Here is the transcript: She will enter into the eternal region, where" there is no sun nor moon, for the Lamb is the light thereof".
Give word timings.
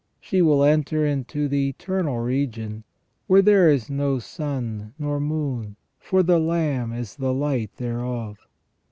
She 0.19 0.41
will 0.41 0.63
enter 0.63 1.05
into 1.05 1.47
the 1.47 1.69
eternal 1.69 2.17
region, 2.21 2.85
where" 3.27 3.43
there 3.43 3.69
is 3.69 3.87
no 3.87 4.17
sun 4.17 4.95
nor 4.97 5.19
moon, 5.19 5.75
for 5.99 6.23
the 6.23 6.39
Lamb 6.39 6.91
is 6.91 7.15
the 7.17 7.31
light 7.31 7.75
thereof". 7.77 8.39